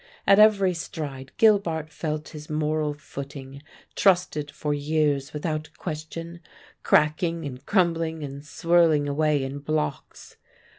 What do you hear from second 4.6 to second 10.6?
years without question, cracking and crumbling and swirling away in blocks.